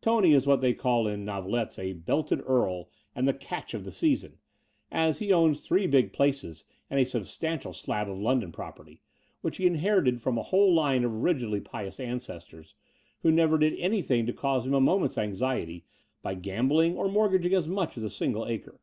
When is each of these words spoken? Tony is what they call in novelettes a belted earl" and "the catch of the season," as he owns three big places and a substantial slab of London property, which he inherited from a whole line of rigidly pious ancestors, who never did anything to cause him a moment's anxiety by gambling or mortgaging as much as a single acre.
Tony 0.00 0.32
is 0.32 0.46
what 0.46 0.62
they 0.62 0.72
call 0.72 1.06
in 1.06 1.22
novelettes 1.22 1.78
a 1.78 1.92
belted 1.92 2.40
earl" 2.46 2.88
and 3.14 3.28
"the 3.28 3.34
catch 3.34 3.74
of 3.74 3.84
the 3.84 3.92
season," 3.92 4.38
as 4.90 5.18
he 5.18 5.30
owns 5.34 5.60
three 5.66 5.86
big 5.86 6.14
places 6.14 6.64
and 6.88 6.98
a 6.98 7.04
substantial 7.04 7.74
slab 7.74 8.08
of 8.08 8.16
London 8.18 8.52
property, 8.52 9.02
which 9.42 9.58
he 9.58 9.66
inherited 9.66 10.22
from 10.22 10.38
a 10.38 10.42
whole 10.44 10.72
line 10.72 11.04
of 11.04 11.22
rigidly 11.22 11.60
pious 11.60 12.00
ancestors, 12.00 12.74
who 13.20 13.30
never 13.30 13.58
did 13.58 13.78
anything 13.78 14.24
to 14.24 14.32
cause 14.32 14.64
him 14.66 14.72
a 14.72 14.80
moment's 14.80 15.18
anxiety 15.18 15.84
by 16.22 16.32
gambling 16.32 16.96
or 16.96 17.10
mortgaging 17.12 17.52
as 17.52 17.68
much 17.68 17.98
as 17.98 18.02
a 18.02 18.08
single 18.08 18.46
acre. 18.46 18.80